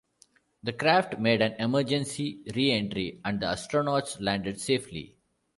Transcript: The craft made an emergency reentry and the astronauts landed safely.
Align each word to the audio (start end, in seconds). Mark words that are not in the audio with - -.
The 0.63 0.73
craft 0.73 1.19
made 1.19 1.43
an 1.43 1.53
emergency 1.59 2.39
reentry 2.55 3.21
and 3.23 3.39
the 3.39 3.45
astronauts 3.45 4.19
landed 4.19 4.59
safely. 4.59 5.15